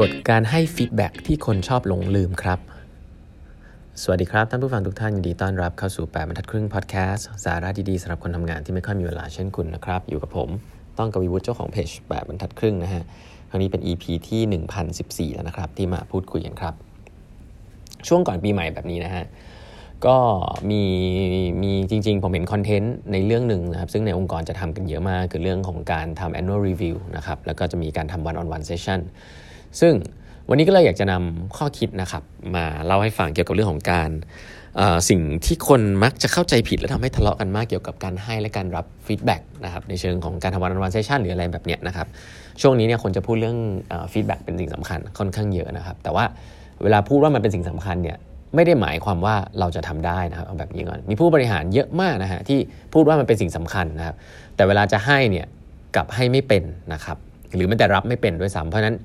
[0.00, 2.58] กฎการให้ฟีดแบ็ที่คนชอบหลงลืมครับ
[4.02, 10.48] สวัสดีครับ ท่านผู้ฟังทุกท่านยินดีต้อนรับเข้าสู่ 8บรรทัดครึ่งพอดแคสต์สาระดีๆสำหรับคนทำงานที่ไม่ค่อยมีเวลาเช่นคุณนะครับ อยู่กับผม
[10.98, 13.02] ต้องกวีวุฒิเจ้าของเพจ8บรรทัดครึ่งนะฮะ
[13.48, 14.40] ครั้งนี้เป็น EP ที่
[15.30, 16.74] 1014 แล้วนะครับ ที่มาพูดคุยกันครับ
[18.08, 19.24] ช่วงก่อนปีใหม่แบบนี้นะฮะ
[20.06, 20.16] ก็
[20.70, 20.82] มี
[21.62, 29.02] มีจริงๆ ผมเห็นคอนเทนต์ในเรื่องหนึ่งนะครับ ซึ่งในองค์กรจะทำกันเยอะมาก คือเรื่องของการทำ annual review นะครับ แล้วก็จะมีการทำ one on one session
[29.80, 29.94] ซึ่ง
[30.48, 32.22] วันนี้ก็เลยอยากจะนำข้อคิดนะครับ
[32.54, 34.10] มาเล่าให้ฟังเกี่ยวกับเรื่องของการ
[35.08, 42.06] สิ่งที่คนมักจะเข้าใจผิดและทำให้ทะเลาะกันมากเกี่ยวกับการให้และการรับ feedback นะครับในเชิงของการทำ one on one session หรืออะไรแบบเนี้ยนะครับ
[42.60, 43.58] ช่วงนี้เนี่ยคนจะพูดเรื่อง
[44.12, 46.24] feedback เป็นสิ่งสำคัญค่อนข้างเยอะนะครับ แต่ว่า
[46.82, 48.16] เวลาพูดว่ามันเป็นสิ่งสำคัญเนี่ย
[48.54, 52.58] ไม่ได้หมายความว่าเราจะทำได้นะครับเอาแบบนี้ก่อนมีผู้บริหารเยอะมากนะฮะที่
[52.94, 54.16] พูดว่ามันเป็นสิ่งสำคัญนะครับ
[54.56, 55.46] แต่เวลาจะให้เนี่ย
[55.96, 56.62] กลับให้ไม่เป็น
[56.92, 57.16] นะครับ
[57.54, 58.96] หรือแม้แต่รับไม่เป็นด้วยซ้ำเพราะนั้น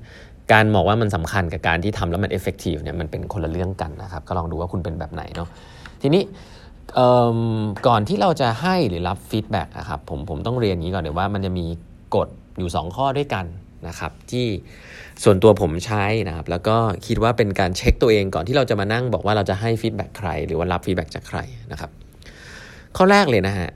[0.52, 5.48] การบอกว่ามันสำคัญกับการที่ทำแล้วมัน effective เนี่ยมันเป็นคนละเรื่องกันนะครับ ก็ลองดูว่าคุณเป็นแบบไหนเนาะ
[6.02, 6.22] ทีนี้
[7.86, 11.66] ก่อนที่เราจะให้หรือรับ feedback นะครับผมผมต้องเรียนอย่างนี้ก่อนเดี๋ยวว่ามันจะมี
[12.16, 13.44] กฎอยู่ 2 ข้อด้วยกัน
[13.88, 14.46] นะครับที่
[15.22, 21.38] ส่วนตัวผมใช้นะครับแล้วก็คิดว่าเป็นการเช็คตัวเองก่อนที่เราจะมานั่งบอกว่าเราจะให้ feedback ใคร หรือว่ารับ feedback จากใคร
[21.72, 21.90] นะครับ
[22.96, 23.70] ข้อแรกเลยนะฮะ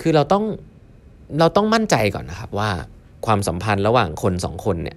[0.00, 0.44] คือเราต้อง
[1.38, 2.70] เราต้องมั่นใจก่อนนะครับว่า
[3.26, 4.96] ความสัมพันธ์ระหว่างคนสองคนเนี่ย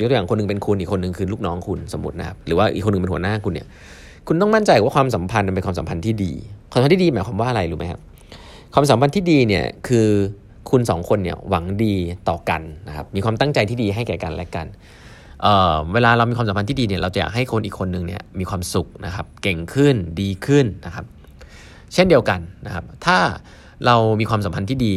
[0.00, 3.66] ยกตัวอย่างคนนึงเป็นคุณอีกคนนึงคือลูกน้องคุณสมมตินะครับหรือว่าอีกคนนึงเป็นหัวหน้าคุณเนี่ย
[4.26, 6.32] คุณต้องมั่นใจว่าความสัมพันธ์มันเป็นความสัมพันธ์ที่ดี
[6.70, 8.00] ความสัมพันธ์ที่ดีหมายความว่าอะไรรู้ไหมครับ
[8.74, 10.06] ความสัมพันธ์ที่ดีเนี่ยคือ
[10.70, 11.94] คุณสองคนเนี่ยหวังดี
[12.28, 14.66] ต่อกันนะครับมีความตั้งใจที่ดีให้แก่กันและกัน
[15.42, 21.04] เเวลาเรามีความสัมพันธ์ที่ดีเนี่ยเราจะอยากให้คนอีกคนหนึ่งเนี่ยมีความสุขนะครับเก่งขึ้นดีขึ้นนะครับ
[21.94, 23.18] เช่นเดียวกันนะครับ ถ้า
[23.86, 24.94] เรามีความสัมพันธ์ที่ดี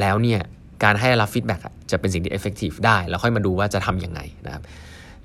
[0.00, 0.40] แล้วเนี่ย
[0.84, 1.60] การให้รับ feedback
[1.90, 4.62] จะเป็นสิ่งที่ effective ได้ แล้วค่อยมาดูว่าจะทำยังไงนะครับ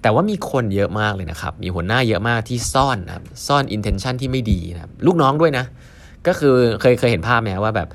[0.02, 5.66] แต่ว่ามีคนเยอะมากเลยนะครับ มีหัวหน้าเยอะมากที่ซ่อนนะครับซ่อน intention ที่ไม่ดีนะครับลูกน้องด้วยนะ
[6.28, 7.88] ก็คือเคยเคยเห็นภาพไหมว่าแบบ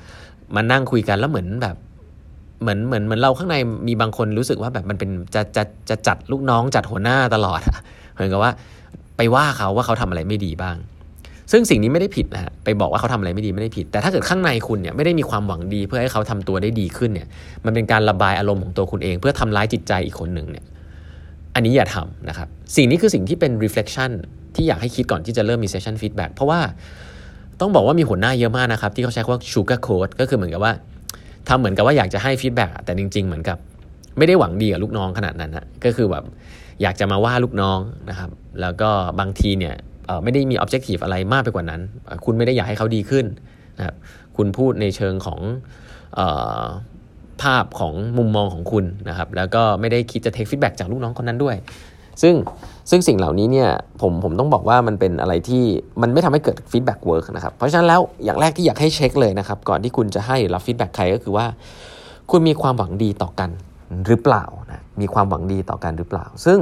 [0.55, 1.75] มันนั่งคุยกันแล้วเหมือนแบบ
[2.61, 3.55] เหมือนเหมือนเหมือนเราข้างใน
[3.87, 7.61] มีบางคนรู้สึกว่าแบบมันเป็นจะจะจะจัดลูกน้องจัดหัวหน้าตลอด
[8.13, 8.51] เหมือนกับว่า
[9.17, 10.75] ไปว่าเขาว่าเขาทำอะไรไม่ดีบ้าง
[11.51, 17.27] ซึ่งสิ่งนี้ไม่ได้ผิดนะฮะไปบอกว่าเขาทำอะไรไม่ดีไม่ได้ผิด แต่ถ้าเกิดข้างในคุณเนี่ยไม่ได้มีความหวังดีเพื่อให้เขาทำตัวได้ดีขึ้นเนี่ย
[17.65, 20.65] มันเป็นการระบายอารมณ์ของตัวคุณเอง เพื่อทำร้ายจิตใจอีกคนหนึ่งเนี่ย
[21.55, 24.11] อันนี้อย่าทำนะครับสิ่งนี้คือสิ่งที่เป็น reflection
[24.55, 26.59] ที่อยากให้คิดก่อนที่จะเริ่มมี session feedback เพราะว่า
[27.59, 30.73] ต้องบอกว่ามีหัวหน้าเยอะมากนะครับที่เขาใช้คำว่า sugar coat ก็คือเหมือนกับว่า
[31.47, 33.57] ทำเหมือนกับว่าอยากจะให้ feedback แต่จริง ๆ เหมือนกับ
[34.17, 36.23] ไม่ได้หวังดีกับลูกน้องขนาดนั้นนะก็คือแบบ
[36.81, 38.29] อยากจะมาว่าลูกน้องนะครับ
[38.61, 39.75] แล้วก็บางทีเนี่ย
[40.23, 41.81] ไม่ได้มี objective อะไรมากไปกว่านั้น
[42.25, 43.25] คุณไม่ได้อยากให้เขาดีขึ้น
[43.77, 43.95] นะครับ
[44.37, 45.39] คุณพูดในเชิงของ
[46.19, 46.21] อ
[47.41, 51.55] ภาพของมุมมองของคุณนะครับ แล้วก็ไม่ได้คิดจะ take feedback จากลูกน้องคนนั้นด้วย
[52.21, 52.35] ซึ่ง
[52.89, 53.69] ซึ่งสิ่งเหล่านี้เนี่ย
[54.01, 55.63] ผมผมต้องบอกว่ามันเป็นอะไรที่
[56.01, 61.45] มันไม่ทำให้เกิด feedback work นะครับ เพราะฉะนั้นแล้วอย่างแรกที่อยากให้เช็คเลยนะครับ ก่อนที่คุณจะให้รับ feedback ใครก็คือว่า
[62.31, 63.49] คุณมีความหวังดีต่อกัน
[64.07, 66.59] หรือเปล่านะมีความหวังดีต่อกันหรือเปล่า ซึ่ง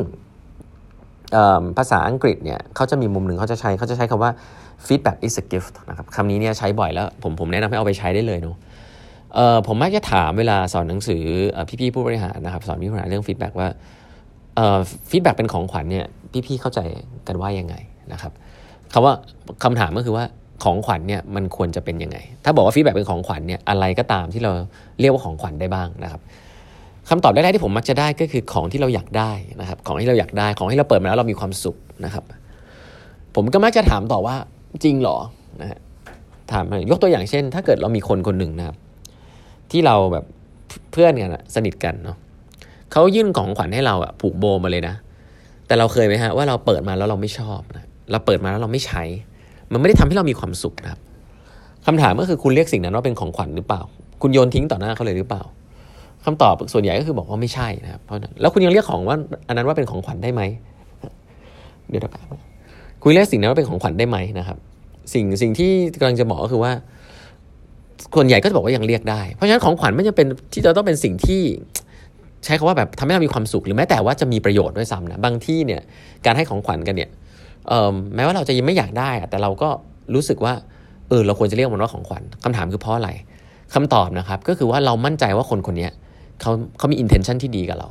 [1.77, 4.31] ภาษาอังกฤษเนี่ยเขาจะมีมุมหนึ่งเขาจะใช้เขาจะใช้คำว่า
[4.87, 8.57] feedback is a gift นะครับคำนี้เนี่ยใช้บ่อยแล้ว ผมผมแนะนำให้เอาไปใช้ได้เลยเนาะ
[9.67, 11.23] ผมมักจะถามเวลาสอนหนังสือ
[11.81, 13.67] พี่ๆผู้บริหารนะครับสอนพี่ผู้บริหารเรื่อง feedback ว่า
[15.09, 16.05] feedback เป็นของขวัญเนี่ย
[16.45, 16.79] พี่ๆเข้าใจ
[17.27, 17.75] กันว่ายังไง
[18.13, 18.31] นะครับ
[18.93, 19.13] คำว่า
[19.63, 20.25] คำถามก็คือว่า
[20.63, 24.51] ของขวัญเนี่ยมันควรจะเป็นยังไง ถ้าบอกว่า feedback เป็นของขวัญเนี่ยอะไรก็ตามที่เรา
[24.99, 26.21] เรียกว่าของขวัญได้บ้างนะครับ
[27.09, 32.23] คำตอบแรกๆที่ผมมักจะได้ก็คือของที่เราอยากได้นะครับ ของที่เราอยากได้ของที่เราเปิดมาแล้วเรามีความสุขนะครับ
[33.35, 34.35] ผมก็มักจะถามต่อว่า
[34.83, 35.17] จริงหรอ
[35.61, 35.79] นะฮะ
[36.51, 38.75] ถามยกตัวอย่างเช่น ถ้าเกิดเรามีคนคนหนึ่งนะครับ
[39.71, 40.25] ที่เราแบบ
[40.91, 42.17] เพื่อนกันสนิทกันเนาะ
[42.91, 44.95] เขายื่นของขวัญให้เราอะผูกโบมาเลยนะ
[45.67, 49.03] แต่เราเคยไหมฮะว่าเราเปิดมาแล้วเราไม่ชอบนะเราเปิดมาแล้วเราไม่ใช้
[49.71, 50.99] มันไม่ได้ทำให้เรามีความสุขนะครับ
[51.85, 53.81] คำถามก็คือคุณเรียกสิ่งนั้นว่าเป็นของขวัญหรือเปล่า
[54.21, 55.43] คุณโยนทิ้งต่อหน้าเขาเลยหรือเปล่า
[56.25, 59.17] คำตอบส่วนใหญ่ก็คือบอกว่าไม่ใช่นะครับเพราะแล้วคุณยังเรียกของว่า
[59.47, 60.41] อันนั้นว่าเป็นของขวัญได้ไหม
[61.89, 62.11] เดี๋ยวแป๊บ
[63.01, 64.57] คุณเรียกสิ่งนั้นว่าเป็นของขวัญได้ไหมนะครับ
[65.13, 66.71] สิ่งสิ่งที่กำลังจะบอกก็คือว่า
[68.15, 71.41] ส่วนใหญ่ก็จะบอกว่ายังเรียกได้ เพราะฉะนั้นของขวัญไม่จำเป็นที่จะต้องเป็นสิ่งที่
[72.45, 75.81] ใช้คาว่าแบบทำให้เรามีความสุขหรือแม้แต่ว่าจะมีประโยชน์ด้วยซ้ำนะบางที่เนี่ย
[76.25, 77.09] การให้ของขวัญกันเนี่ย
[78.15, 79.69] แม้ว่าเราจะยังไม่อยากได้แต่เราก็
[80.15, 80.53] รู้สึกว่า
[81.09, 83.09] เออเราควรจะเรียกมันว่าของขวัญคำถามคือเพราะอะไร
[83.73, 87.89] คำตอบนะครับ ก็คือว่าเรามั่นใจว่าคนคนนี้เเขาเขามี intention ที่ดีกับเรา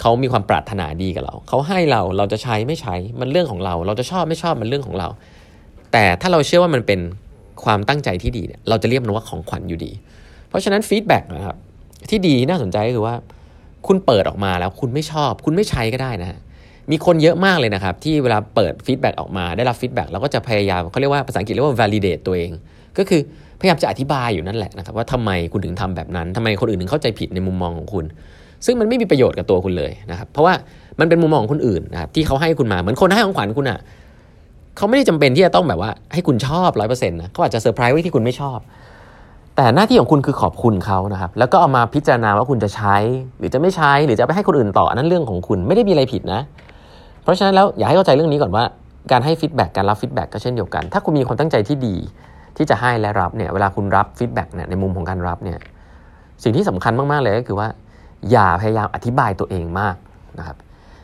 [0.00, 5.08] เขามีความปรารถนาดีกับเรา เขาให้เราเราจะใช้ไม่ใช้มันเรื่องของเรา เราจะชอบไม่ชอบมันเรื่องของเรา
[5.92, 7.00] แต่ถ้าเราเชื่อว่ามันเป็น
[7.64, 9.90] ความตั้งใจที่ดีเนี่ยเราจะเรียกมันว่าของขวัญอยู่ดี
[10.48, 11.56] เพราะฉะนั้นฟีดแบ็กนะครับ
[12.10, 13.14] ที่ดีน่าสนใจก็คือว่า
[13.86, 16.38] คุณเปิดออกมาแล้วคุณไม่ชอบ คุณไม่ใช้ก็ได้นะ
[16.90, 22.50] มีคนเยอะมากเลยนะครับ ที่เวลาเปิด feedback ออกมาได้รับ feedback เราก็จะพยายามเขาเรียกว่าภาษาอังกฤษเรียกว่า validate ตัวเอง
[22.98, 23.20] ก็คือ
[23.60, 28.04] พยายามจะอธิบายอยู่นั่นแหละนะครับว่าทำไมคุณถึงทำแบบนั้นทำไมคนอื่นถึงเข้าใจผิดในมุมมองของคุณ
[28.66, 30.54] ซึ่งมันไม่มีประโยชน์กับตัวคุณเลยนะครับเพราะว่า
[31.00, 33.78] มันเป็นมุมมองของคนอื่นนะครับที่เขาให้คุณมาเหมือนคนให้ของขวัญคุณอะ่ะ
[34.76, 38.58] เขาไม่ได้จำเป็นที่จะต้องแบบว่าให้คุณชอบร้อยเปอร์เซ็นต์นะเขาอาจจะเซอร์ไพรส์ไว้ที่คุณไม่ชอบ
[39.56, 42.96] แต่หน้าที่ของคุณคือขอบคุณเขานะครับแล้วก็เอามาพิจารณาว่าคุณจะใช้
[43.38, 46.40] หรือจะไม่ใช้หรือจะไปให้คนอื่นต่ออันนั้นเรื่องของคุณไม่ได้มีอะไรผิดนะ
[47.22, 48.64] เพราะฉะนั้นแล้วอยากให้เข้าใจเรื่องนี้ก่อนว่า
[49.10, 51.96] การให้ feedback การรับ feedback ก็เช่นเดียวกัน ถ้าคุณมีความตั้งใจที่ดี
[52.56, 55.58] ที่จะให้และรับเนี่ยเวลาคุณรับ feedback เนี่ยในมุมของการรับเนี่ย
[56.42, 57.68] สิ่งที่สำคัญมาก ๆ เลยก็คือว่า
[58.30, 59.96] อย่าพยายามอธิบายตัวเองมาก
[60.38, 60.56] นะครับ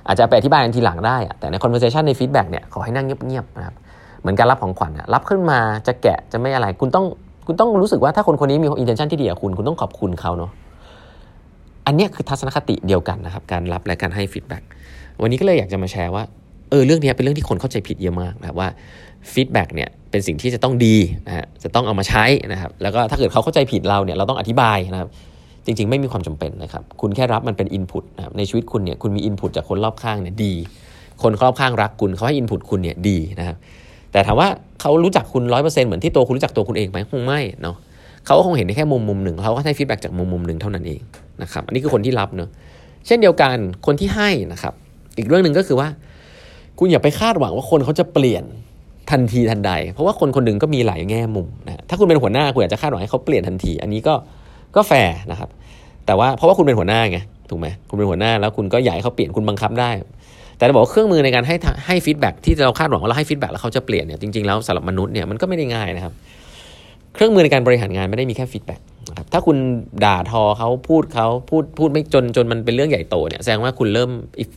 [0.06, 3.75] อาจจะไปอธิบายในทีหลังได้ แต่ใน conversation ใน feedback เนี่ยขอให้นั่งเงียบๆนะครับ
[4.20, 7.04] เหมือนการรับของขวัญรับขึ้นมาจะแกะจะไม่อะไร คุณต้อง
[7.46, 10.50] คุณต้องรู้สึกว่าถ้าคนคนนี้มี intention ที่ดีกับคุณคุณต้องขอบคุณเขาเนาะ
[11.87, 14.62] อันนี้คือทัศนคติเดียวกันนะครับการรับและการให้ feedback
[15.22, 16.22] วันนี้ก็เลยอยากจะมาแชร์ว่า
[16.70, 18.69] เออเรื่องนี้เป็นเรื่องที่คนเข้าใจผิดเยอะมากนะว่า
[19.32, 25.08] feedback เนี่ย เป็นสิ่งที่จะต้องดีนะฮะจะต้องเอามาใช้นะครับแล้วก็ถ้าเกิดเขาเข้าใจผิดเราเนี่ยเราต้องอธิบายนะครับ
[25.64, 30.54] จริงๆ ไม่มีความจำเป็นนะครับคุณแค่รับมันเป็น input นะครับในชีวิตคุณเนี่ยคุณมี input จากคนรอบข้างเนี่ยดี
[31.22, 33.56] คนรอบข้างรักคุณเขาให้ input คุณเนี่ยดีนะครับ
[34.12, 34.48] แต่ถามว่า
[34.80, 37.76] เขารู้จักคุณร้อยเปอร์เซ็นต์เหมือนที่ตัวคุณรู้จักตัวคุณเองไหมคงไม่เนาะ
[38.26, 41.00] เขาก็คงเห็นแค่มุมมุมหนึ่งเขาก็ให้ feedback จากมุมมุมหนึ่งเท่านั้นเอง
[41.42, 42.48] นะครับอันนี้คือคนที่รับเนาะ
[43.06, 43.56] เช่นเดียวกัน
[43.86, 44.74] คนที่ให้นะครับ
[45.16, 45.88] อีกเรื่องหนึ่งก็คือว่า
[46.78, 48.44] คุณอย่าไปคาดหวังว่าคนเขาจะเปลี่ยน
[49.12, 54.14] ทันทีทันใด เพราะว่าคนคนหนึ่งก็มีหลายแง่มุมนะถ้าคุณเป็นหัวหน้าคุณอาจจะคาดหวังให้เขาเปลี่ยนทันที อันนี้ก็
[54.76, 55.48] ก็แฟร์นะครับ
[56.06, 57.18] แต่ว่าเพราะว่าคุณเป็นหัวหน้าไง
[57.50, 59.90] ถูกไหมคุณเป็นหัวหน้าแล้วคุณก็อยากให้เขาเปลี่ยนคุณบังคับได้
[60.56, 61.56] แต่บอกว่าเครื่องมือในการให้
[61.86, 66.12] ให้ feedback ที่เราคาดหวังว่าเราให้ feedback แล้วเขาจะเปลี่ยนเนี่ยจริงๆแล้วสำหรับมนุษย์เนี่ยมันก็ไม่ได้ง่ายนะครับ
[67.14, 68.80] เครื่องมือในการบริหารงานไม่ได้มีแค่ feedback
[69.10, 69.56] นะครับถ้าคุณ
[70.04, 74.10] ด่าทอเขาพูดเขาพูดพูดไม่จนจนมันเป็นเรื่องใหญ่โตเนี่ยแสดงว่าคุณเริ่ม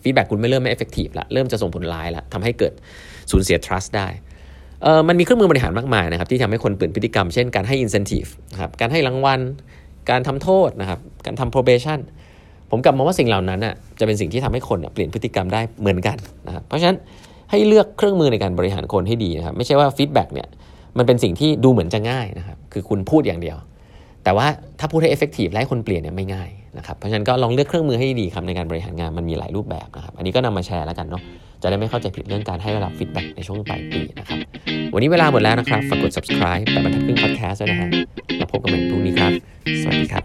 [0.04, 2.74] feedback คุณไม่เริ่มไม่ effective ละเริ่มจะส่งผลร้ายละทำให้เกิด
[3.32, 4.08] สูญเสีย trust ได้
[5.08, 9.40] มันมีเครื่องมือบริหารมากมายนะครับที่ทำให้คนเปลี่ยนพฤติกรรมเช่นการให้ incentive นะครับการให้รางวัล
[10.10, 12.00] การทำโทษนะครับการทำ probation
[12.72, 16.18] ผมกลับมองว่าสิ่งเหล่านั้นอะจะเป็นสิ่งที่ทำให้คนเปลี่ยนพฤติกรรมได้เหมือนกัน
[16.48, 16.98] นะครับเพราะฉะนั้น
[17.52, 20.48] ให้เลือกเครื่องมือในการบริหารคนให้ดีนะครับไม่ใช่ว่า feedback เนี่ย
[20.98, 23.58] มันเป็นสิ่งที่ดูเหมือนจะง่ายนะครับคือคุณพูดอย่างเดียว
[24.24, 24.48] แต่ว่า
[24.80, 31.22] ถ้าพูดให้ effective และให้คนเปลี่ยนเนี่ยไม่ง่ายนะครับเพราะฉะนั้นก็ลองเลือกเครื่องมือให้ดีครับในการบริหารงานมันมีหลายรูปแบบนะครับอันนี้ก็นำมาแชร์แล้วกันเนาะ
[31.66, 34.40] จะได้ไม่เข้าใจผิดเรื่องการให้รับ feedback ในช่วงปลายปีนะครับ
[34.94, 37.90] วันนี้เวลาหมดแล้วนะครับ ฝากกด subscribe แปดบรรทัดครึ่ง podcast ด้วยนะฮะ
[38.38, 39.32] แล้วพบกันใหม่พรุ่งนี้ครับ
[39.82, 40.24] สวัสดีครับ